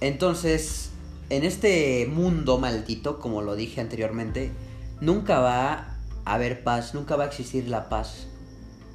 Entonces, 0.03 0.89
en 1.29 1.45
este 1.45 2.05
mundo 2.07 2.57
maldito, 2.57 3.19
como 3.19 3.41
lo 3.41 3.55
dije 3.55 3.79
anteriormente, 3.79 4.51
nunca 4.99 5.39
va 5.39 5.97
a 6.25 6.33
haber 6.33 6.61
paz, 6.65 6.93
nunca 6.93 7.15
va 7.15 7.23
a 7.23 7.27
existir 7.27 7.69
la 7.69 7.87
paz. 7.87 8.27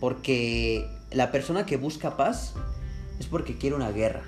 Porque 0.00 0.86
la 1.10 1.32
persona 1.32 1.64
que 1.64 1.78
busca 1.78 2.18
paz 2.18 2.52
es 3.18 3.26
porque 3.26 3.56
quiere 3.56 3.74
una 3.74 3.90
guerra. 3.90 4.22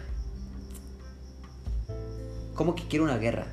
¿Cómo 2.54 2.74
que 2.74 2.88
quiere 2.88 3.04
una 3.04 3.18
guerra? 3.18 3.46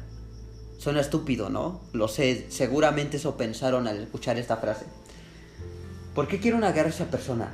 Suena 0.78 1.02
estúpido, 1.02 1.50
¿no? 1.50 1.82
Lo 1.92 2.08
sé, 2.08 2.46
seguramente 2.50 3.18
eso 3.18 3.36
pensaron 3.36 3.90
al 3.90 4.04
escuchar 4.04 4.38
esta 4.38 4.56
frase. 4.56 4.86
¿Por 6.16 6.30
qué 6.30 6.40
quiere 6.40 6.56
una 6.56 6.72
guerra 6.72 6.92
esa 6.92 7.12
persona? 7.12 7.54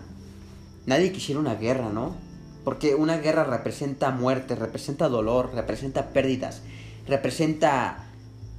nadie 0.85 1.11
quisiera 1.11 1.39
una 1.39 1.55
guerra, 1.55 1.89
¿no? 1.89 2.15
Porque 2.63 2.95
una 2.95 3.17
guerra 3.17 3.43
representa 3.43 4.11
muerte, 4.11 4.55
representa 4.55 5.09
dolor, 5.09 5.51
representa 5.53 6.09
pérdidas, 6.09 6.61
representa 7.07 8.05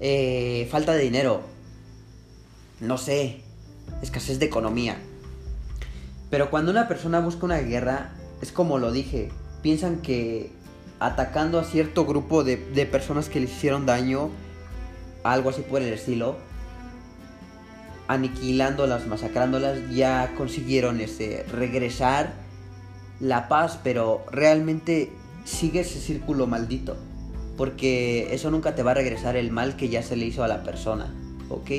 eh, 0.01 0.69
falta 0.71 0.93
de 0.93 1.03
dinero, 1.03 1.41
no 2.81 2.99
sé, 2.99 3.41
escasez 4.03 4.39
de 4.39 4.47
economía. 4.47 4.99
Pero 6.31 6.51
cuando 6.51 6.71
una 6.71 6.89
persona 6.89 7.21
busca 7.21 7.47
una 7.47 7.59
guerra, 7.59 8.13
es 8.43 8.53
como 8.53 8.79
lo 8.79 8.93
dije, 8.93 9.31
piensan 9.63 10.03
que 10.03 10.51
atacando 11.01 11.59
a 11.59 11.65
cierto 11.65 12.05
grupo 12.05 12.45
de, 12.45 12.57
de 12.57 12.87
personas 12.87 13.29
que 13.29 13.41
les 13.41 13.51
hicieron 13.51 13.87
daño, 13.87 14.31
algo 15.23 15.51
así 15.51 15.63
por 15.63 15.81
el 15.81 15.93
estilo, 15.93 16.37
aniquilándolas, 18.09 19.07
masacrándolas, 19.07 19.91
ya 19.91 20.35
consiguieron 20.37 21.01
ese 21.01 21.45
regresar 21.51 22.44
la 23.25 23.49
paz, 23.49 23.81
pero 23.83 24.23
realmente 24.31 25.11
sigue 25.45 25.81
ese 25.81 25.99
círculo 25.99 26.47
maldito, 26.47 26.97
porque 27.57 28.35
eso 28.35 28.50
nunca 28.50 28.75
te 28.75 28.83
va 28.83 28.90
a 28.90 28.95
regresar 28.95 29.37
el 29.37 29.50
mal 29.50 29.76
que 29.76 29.88
ya 29.88 30.02
se 30.02 30.14
le 30.14 30.26
hizo 30.26 30.45
a 30.45 30.49
la 30.49 30.62
persona, 30.62 31.12
¿ok? 31.49 31.71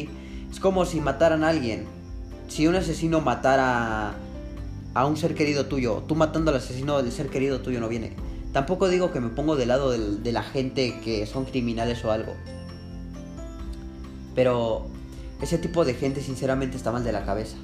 Es 0.52 0.60
como 0.60 0.86
si 0.86 1.00
mataran 1.00 1.44
a 1.44 1.50
alguien. 1.50 1.86
Si 2.48 2.68
un 2.68 2.76
asesino 2.76 3.22
matara 3.22 4.16
a 4.94 5.06
un 5.06 5.18
ser 5.18 5.36
querido 5.36 5.68
tuyo, 5.68 6.04
tú 6.08 6.16
matando 6.16 6.50
al 6.50 6.58
asesino 6.58 7.02
del 7.02 7.12
ser 7.12 7.30
querido 7.30 7.62
tuyo 7.62 7.80
no 7.80 7.90
viene. 7.90 8.14
Tampoco 8.52 8.88
digo 8.88 9.12
que 9.12 9.20
me 9.20 9.30
pongo 9.30 9.56
del 9.56 9.68
lado 9.68 9.92
de 9.92 10.32
la 10.32 10.42
gente 10.42 11.00
que 11.04 11.26
son 11.28 11.46
criminales 11.46 12.04
o 12.06 12.12
algo. 12.12 12.34
Pero 14.34 14.88
ese 15.42 15.58
tipo 15.58 15.86
de 15.86 15.94
gente 15.94 16.22
sinceramente 16.22 16.78
está 16.78 16.92
mal 16.92 17.04
de 17.04 17.12
la 17.12 17.26
cabeza. 17.26 17.58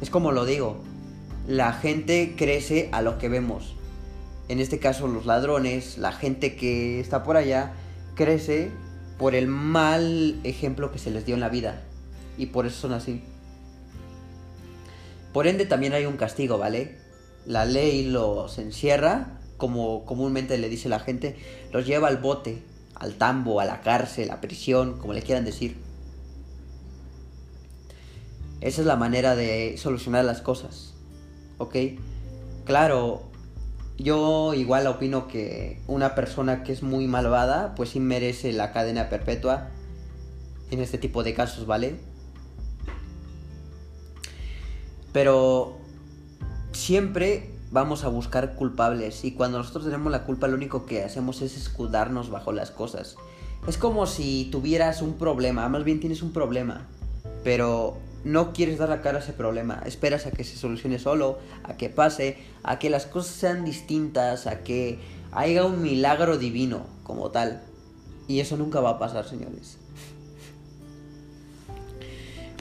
Es 0.00 0.10
como 0.10 0.32
lo 0.32 0.44
digo, 0.44 0.82
la 1.46 1.72
gente 1.72 2.34
crece 2.36 2.88
a 2.92 3.02
lo 3.02 3.18
que 3.18 3.28
vemos. 3.28 3.74
En 4.48 4.60
este 4.60 4.78
caso 4.78 5.08
los 5.08 5.26
ladrones, 5.26 5.98
la 5.98 6.12
gente 6.12 6.56
que 6.56 7.00
está 7.00 7.22
por 7.22 7.36
allá, 7.36 7.72
crece 8.14 8.70
por 9.18 9.34
el 9.34 9.46
mal 9.46 10.40
ejemplo 10.44 10.92
que 10.92 10.98
se 10.98 11.10
les 11.10 11.24
dio 11.26 11.34
en 11.34 11.40
la 11.40 11.48
vida. 11.48 11.82
Y 12.36 12.46
por 12.46 12.66
eso 12.66 12.80
son 12.80 12.92
así. 12.92 13.22
Por 15.32 15.46
ende 15.46 15.66
también 15.66 15.92
hay 15.92 16.06
un 16.06 16.16
castigo, 16.16 16.58
¿vale? 16.58 16.98
La 17.46 17.64
ley 17.64 18.04
los 18.04 18.58
encierra, 18.58 19.38
como 19.56 20.04
comúnmente 20.04 20.58
le 20.58 20.68
dice 20.68 20.88
la 20.88 21.00
gente, 21.00 21.36
los 21.72 21.86
lleva 21.86 22.08
al 22.08 22.18
bote 22.18 22.62
al 22.94 23.14
tambo, 23.14 23.60
a 23.60 23.64
la 23.64 23.80
cárcel, 23.80 24.30
a 24.30 24.40
prisión, 24.40 24.98
como 24.98 25.12
le 25.12 25.22
quieran 25.22 25.44
decir. 25.44 25.76
Esa 28.60 28.80
es 28.80 28.86
la 28.86 28.96
manera 28.96 29.36
de 29.36 29.76
solucionar 29.76 30.24
las 30.24 30.40
cosas. 30.40 30.93
¿Ok? 31.58 31.76
Claro, 32.64 33.22
yo 33.98 34.54
igual 34.54 34.86
opino 34.86 35.28
que 35.28 35.80
una 35.86 36.14
persona 36.14 36.62
que 36.62 36.72
es 36.72 36.82
muy 36.82 37.06
malvada, 37.06 37.74
pues 37.74 37.90
sí 37.90 38.00
merece 38.00 38.52
la 38.52 38.72
cadena 38.72 39.08
perpetua 39.08 39.68
en 40.70 40.80
este 40.80 40.98
tipo 40.98 41.22
de 41.22 41.34
casos, 41.34 41.66
¿vale? 41.66 41.96
Pero 45.12 45.78
siempre 46.72 47.50
vamos 47.70 48.04
a 48.04 48.08
buscar 48.08 48.54
culpables 48.56 49.24
y 49.24 49.32
cuando 49.32 49.58
nosotros 49.58 49.84
tenemos 49.84 50.10
la 50.10 50.24
culpa 50.24 50.48
lo 50.48 50.56
único 50.56 50.86
que 50.86 51.02
hacemos 51.02 51.42
es 51.42 51.56
escudarnos 51.56 52.30
bajo 52.30 52.52
las 52.52 52.70
cosas. 52.70 53.16
Es 53.68 53.78
como 53.78 54.06
si 54.06 54.48
tuvieras 54.50 55.02
un 55.02 55.14
problema, 55.14 55.68
más 55.68 55.84
bien 55.84 56.00
tienes 56.00 56.22
un 56.22 56.32
problema, 56.32 56.86
pero 57.44 57.98
no 58.24 58.52
quieres 58.52 58.78
dar 58.78 58.88
la 58.88 59.02
cara 59.02 59.18
a 59.18 59.20
ese 59.20 59.32
problema, 59.32 59.82
esperas 59.86 60.26
a 60.26 60.30
que 60.30 60.44
se 60.44 60.56
solucione 60.56 60.98
solo, 60.98 61.38
a 61.62 61.76
que 61.76 61.90
pase, 61.90 62.38
a 62.62 62.78
que 62.78 62.90
las 62.90 63.06
cosas 63.06 63.34
sean 63.34 63.64
distintas, 63.64 64.46
a 64.46 64.62
que 64.64 64.98
haya 65.32 65.64
un 65.64 65.82
milagro 65.82 66.38
divino 66.38 66.86
como 67.02 67.30
tal. 67.30 67.62
Y 68.26 68.40
eso 68.40 68.56
nunca 68.56 68.80
va 68.80 68.90
a 68.90 68.98
pasar, 68.98 69.28
señores. 69.28 69.76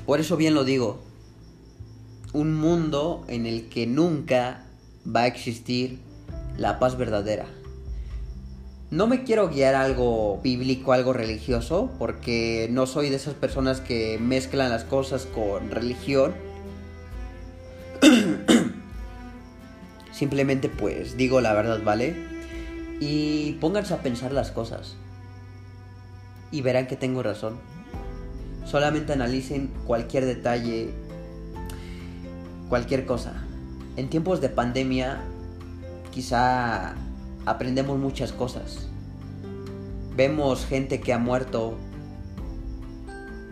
Por 0.06 0.20
eso 0.20 0.36
bien 0.36 0.54
lo 0.54 0.66
digo. 0.66 1.02
un 2.34 2.56
mundo 2.56 3.24
en 3.28 3.46
el 3.46 3.70
que 3.70 3.86
nunca 3.86 4.66
va 5.06 5.22
a 5.22 5.28
existir 5.28 6.00
la 6.58 6.80
paz 6.80 6.98
verdadera. 6.98 7.46
No 8.94 9.08
me 9.08 9.24
quiero 9.24 9.50
guiar 9.50 9.74
algo 9.74 10.40
bíblico, 10.44 10.94
algo 10.94 11.14
religioso, 11.14 11.90
porque 11.98 12.68
no 12.70 12.86
soy 12.86 13.10
de 13.10 13.16
esas 13.16 13.34
personas 13.34 13.82
que 13.82 14.20
mezclan 14.20 14.70
las 14.70 14.84
cosas 14.84 15.26
con 15.26 15.72
religión. 15.72 16.36
Simplemente 20.12 20.70
pues 20.70 21.18
digo 21.18 21.42
la 21.42 21.54
verdad, 21.56 21.82
¿vale? 21.84 22.16
Y 23.00 23.54
pónganse 23.54 23.96
a 23.96 24.04
pensar 24.04 24.32
las 24.32 24.52
cosas. 24.52 24.96
Y 26.52 26.62
verán 26.62 26.86
que 26.86 26.96
tengo 26.96 27.24
razón. 27.24 27.58
Solamente 28.64 29.12
analicen 29.12 29.72
cualquier 29.88 30.26
detalle, 30.26 30.92
cualquier 32.70 33.08
cosa. 33.08 33.44
En 33.98 34.12
tiempos 34.12 34.40
de 34.40 34.50
pandemia 34.50 35.20
quizá 36.12 36.94
aprendemos 37.46 38.00
muchas 38.00 38.32
cosas. 38.32 38.88
Vemos 40.16 40.66
gente 40.66 41.02
que 41.02 41.14
ha 41.14 41.20
muerto, 41.20 41.78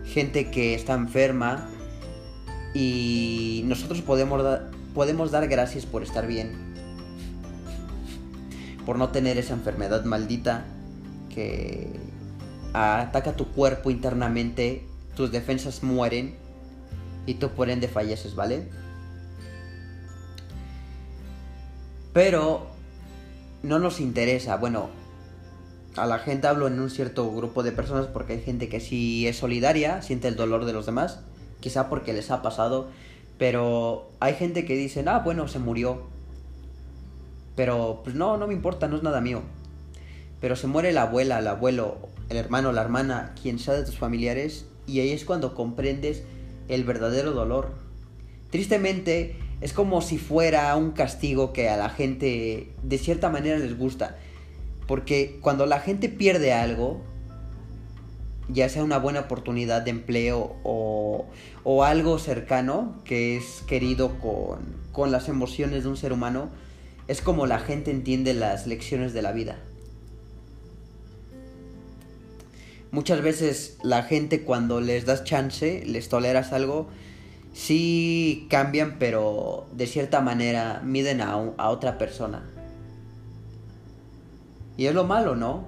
gente 0.04 0.50
que 0.50 0.74
está 0.74 0.94
enferma 0.94 1.68
y 2.74 3.62
nosotros 3.66 4.00
podemos, 4.02 4.60
podemos 4.94 5.30
dar 5.30 5.48
gracias 5.48 5.86
por 5.86 6.02
estar 6.02 6.26
bien, 6.26 6.52
por 8.86 8.98
no 8.98 9.10
tener 9.10 9.38
esa 9.38 9.54
enfermedad 9.54 10.04
maldita 10.04 10.64
que 11.34 11.88
ataca 12.72 13.34
tu 13.34 13.48
cuerpo 13.48 13.90
internamente, 13.90 14.86
tus 15.16 15.32
defensas 15.32 15.82
mueren 15.82 16.36
y 17.26 17.34
tú 17.34 17.50
por 17.50 17.70
ende 17.70 17.88
falleces, 17.88 18.34
¿vale? 18.34 18.68
Pero 22.12 22.71
no 23.62 23.78
nos 23.78 24.00
interesa, 24.00 24.56
bueno, 24.56 24.90
a 25.96 26.06
la 26.06 26.18
gente 26.18 26.46
hablo 26.46 26.66
en 26.66 26.80
un 26.80 26.90
cierto 26.90 27.30
grupo 27.32 27.62
de 27.62 27.72
personas 27.72 28.06
porque 28.06 28.34
hay 28.34 28.40
gente 28.42 28.68
que 28.68 28.80
sí 28.80 29.26
es 29.26 29.36
solidaria, 29.36 30.02
siente 30.02 30.28
el 30.28 30.36
dolor 30.36 30.64
de 30.64 30.72
los 30.72 30.86
demás, 30.86 31.20
quizá 31.60 31.88
porque 31.88 32.12
les 32.12 32.30
ha 32.30 32.42
pasado, 32.42 32.88
pero 33.38 34.10
hay 34.20 34.34
gente 34.34 34.64
que 34.64 34.76
dice, 34.76 35.04
ah, 35.06 35.20
bueno, 35.20 35.48
se 35.48 35.58
murió. 35.58 36.02
Pero 37.56 38.00
pues 38.04 38.16
no, 38.16 38.36
no 38.36 38.46
me 38.46 38.54
importa, 38.54 38.88
no 38.88 38.96
es 38.96 39.02
nada 39.02 39.20
mío. 39.20 39.42
Pero 40.40 40.56
se 40.56 40.66
muere 40.66 40.92
la 40.92 41.02
abuela, 41.02 41.38
el 41.38 41.46
abuelo, 41.46 41.98
el 42.28 42.36
hermano, 42.36 42.72
la 42.72 42.82
hermana, 42.82 43.34
quien 43.40 43.58
sea 43.58 43.74
de 43.74 43.84
tus 43.84 43.98
familiares, 43.98 44.66
y 44.86 45.00
ahí 45.00 45.10
es 45.10 45.24
cuando 45.24 45.54
comprendes 45.54 46.24
el 46.68 46.84
verdadero 46.84 47.32
dolor. 47.32 47.72
Tristemente, 48.50 49.36
es 49.62 49.72
como 49.72 50.02
si 50.02 50.18
fuera 50.18 50.74
un 50.74 50.90
castigo 50.90 51.52
que 51.52 51.68
a 51.68 51.76
la 51.76 51.88
gente 51.88 52.72
de 52.82 52.98
cierta 52.98 53.30
manera 53.30 53.58
les 53.58 53.78
gusta. 53.78 54.18
Porque 54.88 55.38
cuando 55.40 55.66
la 55.66 55.78
gente 55.78 56.08
pierde 56.08 56.52
algo, 56.52 57.00
ya 58.48 58.68
sea 58.68 58.82
una 58.82 58.98
buena 58.98 59.20
oportunidad 59.20 59.82
de 59.82 59.92
empleo 59.92 60.56
o, 60.64 61.26
o 61.62 61.84
algo 61.84 62.18
cercano 62.18 62.96
que 63.04 63.36
es 63.36 63.62
querido 63.68 64.18
con, 64.18 64.58
con 64.90 65.12
las 65.12 65.28
emociones 65.28 65.84
de 65.84 65.90
un 65.90 65.96
ser 65.96 66.12
humano, 66.12 66.50
es 67.06 67.22
como 67.22 67.46
la 67.46 67.60
gente 67.60 67.92
entiende 67.92 68.34
las 68.34 68.66
lecciones 68.66 69.12
de 69.12 69.22
la 69.22 69.30
vida. 69.30 69.58
Muchas 72.90 73.22
veces 73.22 73.78
la 73.84 74.02
gente 74.02 74.42
cuando 74.42 74.80
les 74.80 75.06
das 75.06 75.22
chance, 75.22 75.84
les 75.86 76.08
toleras 76.08 76.52
algo, 76.52 76.88
sí 77.52 78.46
cambian, 78.50 78.96
pero 78.98 79.66
de 79.72 79.86
cierta 79.86 80.20
manera 80.20 80.80
miden 80.84 81.20
a, 81.20 81.32
a 81.32 81.70
otra 81.70 81.98
persona. 81.98 82.42
Y 84.76 84.86
es 84.86 84.94
lo 84.94 85.04
malo, 85.04 85.36
¿no? 85.36 85.64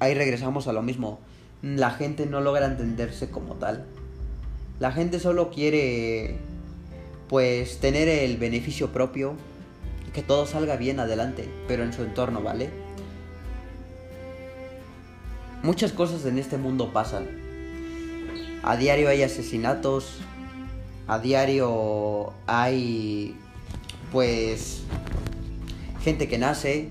Ahí 0.00 0.14
regresamos 0.14 0.66
a 0.66 0.72
lo 0.72 0.82
mismo. 0.82 1.20
La 1.62 1.90
gente 1.90 2.26
no 2.26 2.40
logra 2.40 2.66
entenderse 2.66 3.30
como 3.30 3.54
tal. 3.54 3.86
La 4.80 4.92
gente 4.92 5.20
solo 5.20 5.50
quiere, 5.50 6.38
pues, 7.28 7.78
tener 7.78 8.08
el 8.08 8.36
beneficio 8.36 8.92
propio 8.92 9.34
y 10.06 10.10
que 10.10 10.22
todo 10.22 10.46
salga 10.46 10.76
bien 10.76 11.00
adelante, 11.00 11.48
pero 11.68 11.84
en 11.84 11.92
su 11.92 12.02
entorno, 12.02 12.42
¿vale? 12.42 12.70
Muchas 15.62 15.92
cosas 15.92 16.26
en 16.26 16.38
este 16.38 16.58
mundo 16.58 16.92
pasan. 16.92 17.26
A 18.62 18.76
diario 18.76 19.08
hay 19.08 19.22
asesinatos, 19.22 20.18
a 21.06 21.18
diario 21.18 22.32
hay 22.46 23.36
pues 24.12 24.82
gente 26.02 26.28
que 26.28 26.38
nace, 26.38 26.88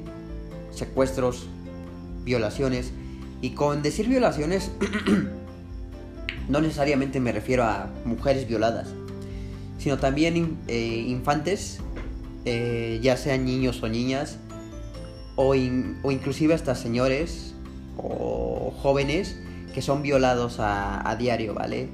secuestros, 0.71 1.47
violaciones. 2.23 2.91
Y 3.41 3.51
con 3.51 3.81
decir 3.81 4.07
violaciones 4.07 4.71
no 6.49 6.61
necesariamente 6.61 7.19
me 7.19 7.31
refiero 7.31 7.63
a 7.63 7.89
mujeres 8.05 8.47
violadas, 8.47 8.89
sino 9.77 9.97
también 9.97 10.57
eh, 10.67 11.05
infantes, 11.07 11.79
eh, 12.45 12.99
ya 13.01 13.17
sean 13.17 13.45
niños 13.45 13.81
o 13.83 13.87
niñas, 13.87 14.37
o, 15.35 15.55
o, 16.03 16.11
inclusive 16.11 16.53
hasta 16.53 16.75
señores 16.75 17.55
o 17.97 18.71
jóvenes 18.81 19.37
que 19.73 19.81
son 19.81 20.01
violados 20.03 20.59
a, 20.59 21.09
a 21.09 21.15
diario, 21.15 21.53
¿vale? 21.53 21.89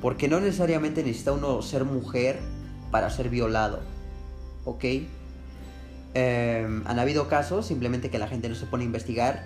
Porque 0.00 0.28
no 0.28 0.40
necesariamente 0.40 1.02
necesita 1.02 1.32
uno 1.32 1.60
ser 1.62 1.84
mujer 1.84 2.38
para 2.90 3.10
ser 3.10 3.28
violado. 3.28 3.80
¿Ok? 4.64 4.84
Em, 6.14 6.86
han 6.86 6.98
habido 6.98 7.28
casos, 7.28 7.66
simplemente 7.66 8.10
que 8.10 8.18
la 8.18 8.28
gente 8.28 8.48
no 8.48 8.54
se 8.54 8.66
pone 8.66 8.84
a 8.84 8.86
investigar. 8.86 9.44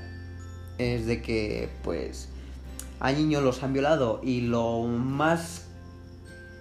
Es 0.79 1.07
de 1.07 1.23
que, 1.23 1.69
pues, 1.83 2.29
a 3.01 3.13
niños 3.13 3.43
los 3.43 3.63
han 3.63 3.73
violado. 3.73 4.21
Y 4.23 4.43
lo 4.43 4.83
más. 4.83 5.69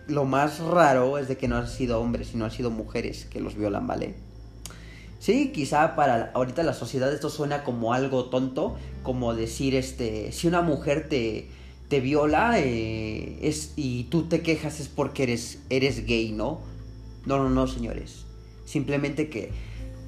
Lo 0.07 0.25
más 0.25 0.59
raro 0.59 1.17
es 1.17 1.27
de 1.27 1.37
que 1.37 1.47
no 1.47 1.57
han 1.57 1.67
sido 1.67 2.01
hombres, 2.01 2.29
sino 2.29 2.43
han 2.43 2.51
sido 2.51 2.69
mujeres 2.69 3.25
que 3.25 3.39
los 3.39 3.55
violan, 3.55 3.87
¿vale? 3.87 4.15
Sí, 5.21 5.51
quizá 5.53 5.95
para 5.95 6.31
ahorita 6.33 6.63
la 6.63 6.73
sociedad 6.73 7.13
esto 7.13 7.29
suena 7.29 7.63
como 7.63 7.93
algo 7.93 8.25
tonto, 8.25 8.75
como 9.03 9.35
decir, 9.35 9.75
este, 9.75 10.31
si 10.31 10.47
una 10.47 10.63
mujer 10.63 11.07
te, 11.09 11.47
te 11.91 11.99
viola 11.99 12.57
eh, 12.57 13.37
es, 13.41 13.73
y 13.75 14.05
tú 14.05 14.23
te 14.23 14.41
quejas 14.41 14.79
es 14.79 14.87
porque 14.87 15.23
eres, 15.23 15.59
eres 15.69 16.05
gay, 16.05 16.31
¿no? 16.31 16.61
No, 17.25 17.37
no, 17.37 17.49
no, 17.49 17.67
señores. 17.67 18.23
Simplemente 18.63 19.29
que 19.29 19.51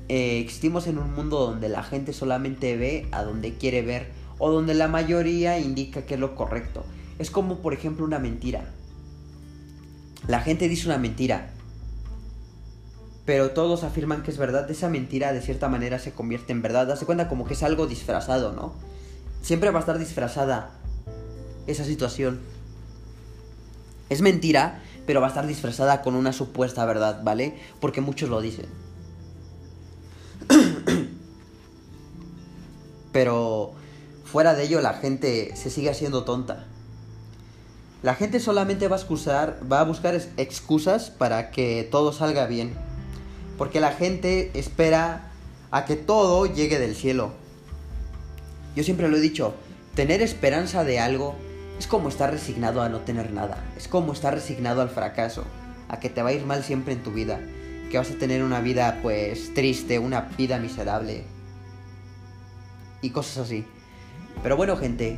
eh, 0.07 0.39
existimos 0.39 0.87
en 0.87 0.97
un 0.97 1.13
mundo 1.13 1.39
donde 1.45 1.67
la 1.67 1.83
gente 1.83 2.13
solamente 2.13 2.77
ve 2.77 3.09
a 3.11 3.23
donde 3.23 3.55
quiere 3.55 3.81
ver 3.81 4.13
o 4.37 4.49
donde 4.49 4.75
la 4.75 4.87
mayoría 4.87 5.59
indica 5.59 6.05
que 6.05 6.13
es 6.13 6.21
lo 6.21 6.35
correcto. 6.35 6.85
Es 7.19 7.29
como, 7.29 7.57
por 7.57 7.73
ejemplo, 7.73 8.05
una 8.05 8.17
mentira. 8.17 8.63
La 10.25 10.39
gente 10.39 10.69
dice 10.69 10.87
una 10.87 10.97
mentira, 10.97 11.51
pero 13.25 13.51
todos 13.51 13.83
afirman 13.83 14.23
que 14.23 14.31
es 14.31 14.37
verdad. 14.37 14.71
Esa 14.71 14.87
mentira 14.87 15.33
de 15.33 15.41
cierta 15.41 15.67
manera 15.67 15.99
se 15.99 16.13
convierte 16.13 16.53
en 16.53 16.61
verdad. 16.61 16.89
Hace 16.89 17.05
cuenta 17.05 17.27
como 17.27 17.43
que 17.43 17.55
es 17.55 17.63
algo 17.63 17.87
disfrazado, 17.87 18.53
¿no? 18.53 18.73
Siempre 19.41 19.69
va 19.69 19.79
a 19.79 19.81
estar 19.81 19.99
disfrazada 19.99 20.79
esa 21.67 21.83
situación. 21.85 22.41
Es 24.09 24.21
mentira, 24.21 24.81
pero 25.05 25.21
va 25.21 25.27
a 25.27 25.29
estar 25.29 25.47
disfrazada 25.47 26.01
con 26.01 26.15
una 26.15 26.33
supuesta 26.33 26.85
verdad, 26.85 27.21
¿vale? 27.23 27.59
Porque 27.79 28.01
muchos 28.01 28.29
lo 28.29 28.41
dicen. 28.41 28.65
pero 33.13 33.71
fuera 34.25 34.55
de 34.55 34.63
ello 34.63 34.81
la 34.81 34.95
gente 34.95 35.55
se 35.55 35.69
sigue 35.69 35.89
haciendo 35.89 36.23
tonta. 36.25 36.65
La 38.01 38.15
gente 38.15 38.41
solamente 38.41 38.89
va 38.89 38.97
a 38.97 38.99
excusar, 38.99 39.59
va 39.71 39.79
a 39.79 39.85
buscar 39.85 40.19
excusas 40.35 41.09
para 41.09 41.51
que 41.51 41.87
todo 41.89 42.11
salga 42.11 42.47
bien. 42.47 42.73
Porque 43.57 43.79
la 43.79 43.93
gente 43.93 44.51
espera 44.55 45.31
a 45.71 45.85
que 45.85 45.95
todo 45.95 46.45
llegue 46.45 46.79
del 46.79 46.95
cielo. 46.95 47.31
Yo 48.75 48.83
siempre 48.83 49.07
lo 49.07 49.15
he 49.15 49.21
dicho, 49.21 49.53
tener 49.95 50.21
esperanza 50.21 50.83
de 50.83 50.99
algo 50.99 51.35
es 51.83 51.87
como 51.87 52.07
estar 52.07 52.31
resignado 52.31 52.81
a 52.81 52.87
no 52.87 53.01
tener 53.01 53.33
nada. 53.33 53.61
Es 53.75 53.89
como 53.89 54.13
estar 54.13 54.33
resignado 54.33 54.81
al 54.81 54.87
fracaso. 54.87 55.43
A 55.89 55.99
que 55.99 56.09
te 56.09 56.21
va 56.21 56.31
mal 56.45 56.63
siempre 56.63 56.93
en 56.93 57.03
tu 57.03 57.11
vida. 57.11 57.41
Que 57.91 57.97
vas 57.97 58.09
a 58.09 58.17
tener 58.17 58.41
una 58.41 58.61
vida 58.61 58.99
pues 59.03 59.53
triste, 59.53 59.99
una 59.99 60.21
vida 60.37 60.59
miserable. 60.59 61.25
Y 63.01 63.09
cosas 63.09 63.39
así. 63.39 63.65
Pero 64.41 64.55
bueno 64.55 64.77
gente, 64.77 65.17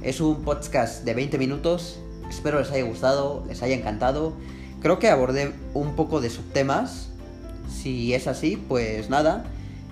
es 0.00 0.22
un 0.22 0.44
podcast 0.44 1.04
de 1.04 1.12
20 1.12 1.36
minutos. 1.36 2.00
Espero 2.30 2.58
les 2.58 2.70
haya 2.70 2.84
gustado, 2.84 3.44
les 3.46 3.62
haya 3.62 3.76
encantado. 3.76 4.32
Creo 4.80 4.98
que 4.98 5.10
abordé 5.10 5.52
un 5.74 5.94
poco 5.94 6.22
de 6.22 6.30
subtemas. 6.30 7.10
Si 7.70 8.14
es 8.14 8.28
así, 8.28 8.56
pues 8.56 9.10
nada. 9.10 9.44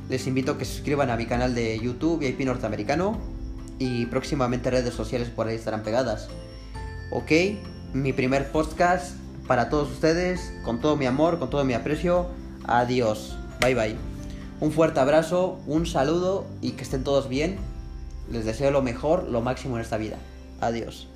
Les 0.08 0.26
invito 0.26 0.52
a 0.52 0.58
que 0.58 0.64
se 0.64 0.72
suscriban 0.72 1.10
a 1.10 1.16
mi 1.18 1.26
canal 1.26 1.54
de 1.54 1.78
YouTube 1.78 2.20
VIP 2.20 2.40
Norteamericano 2.46 3.35
y 3.78 4.06
próximamente 4.06 4.70
redes 4.70 4.94
sociales 4.94 5.28
por 5.28 5.46
ahí 5.46 5.56
estarán 5.56 5.82
pegadas. 5.82 6.28
Ok, 7.10 7.30
mi 7.92 8.12
primer 8.12 8.50
podcast, 8.50 9.16
para 9.46 9.68
todos 9.68 9.90
ustedes, 9.90 10.52
con 10.64 10.80
todo 10.80 10.96
mi 10.96 11.06
amor, 11.06 11.38
con 11.38 11.50
todo 11.50 11.64
mi 11.64 11.74
aprecio. 11.74 12.26
Adiós. 12.66 13.36
Bye 13.60 13.74
bye. 13.74 13.96
Un 14.60 14.72
fuerte 14.72 15.00
abrazo, 15.00 15.60
un 15.66 15.86
saludo 15.86 16.46
y 16.60 16.72
que 16.72 16.82
estén 16.82 17.04
todos 17.04 17.28
bien. 17.28 17.58
Les 18.30 18.44
deseo 18.44 18.70
lo 18.70 18.82
mejor, 18.82 19.24
lo 19.24 19.40
máximo 19.40 19.76
en 19.76 19.82
esta 19.82 19.98
vida. 19.98 20.16
Adiós. 20.60 21.08